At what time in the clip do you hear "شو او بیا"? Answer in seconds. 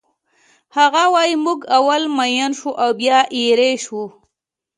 2.59-3.19